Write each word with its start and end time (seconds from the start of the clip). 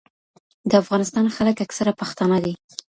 د 0.69 0.71
افغانستان 0.83 1.25
خلک 1.35 1.57
اکثره 1.65 1.91
پښتانه 1.99 2.37
دي. 2.45 2.53